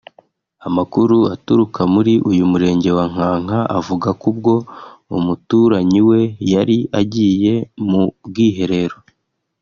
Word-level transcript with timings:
Amakuru 0.67 1.17
aturuka 1.35 1.81
muri 1.93 2.13
uyu 2.29 2.43
murenge 2.51 2.89
wa 2.97 3.05
Nkanka 3.11 3.59
avuga 3.79 4.09
ko 4.19 4.25
ubwo 4.31 4.53
umuturanyi 5.17 6.01
we 6.09 6.21
yari 6.53 6.77
agiye 7.01 7.53
mu 7.89 8.03
bwiherero 8.25 8.97